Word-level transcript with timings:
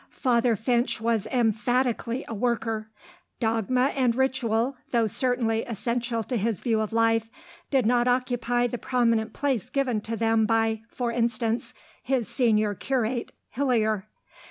Father 0.17 0.55
Finch 0.55 0.99
was 0.99 1.27
emphatically 1.27 2.25
a 2.27 2.33
worker. 2.33 2.89
Dogma 3.39 3.93
and 3.95 4.15
ritual, 4.15 4.75
though 4.89 5.05
certainly 5.05 5.61
essential 5.65 6.23
to 6.23 6.37
his 6.37 6.59
view 6.59 6.81
of 6.81 6.91
life, 6.91 7.29
did 7.69 7.85
not 7.85 8.07
occupy 8.07 8.65
the 8.65 8.79
prominent 8.79 9.31
place 9.33 9.69
given 9.69 10.01
to 10.01 10.15
them 10.17 10.47
by, 10.47 10.81
for 10.89 11.11
instance, 11.11 11.75
his 12.01 12.27
senior 12.27 12.73
curate, 12.73 13.31
Hillier. 13.51 14.07